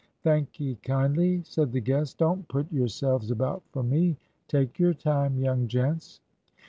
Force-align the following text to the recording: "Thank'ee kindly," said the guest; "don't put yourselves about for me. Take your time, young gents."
"Thank'ee 0.23 0.79
kindly," 0.81 1.43
said 1.45 1.71
the 1.71 1.79
guest; 1.79 2.17
"don't 2.17 2.47
put 2.47 2.71
yourselves 2.71 3.29
about 3.29 3.61
for 3.71 3.83
me. 3.83 4.17
Take 4.47 4.79
your 4.79 4.95
time, 4.95 5.37
young 5.37 5.67
gents." 5.67 6.21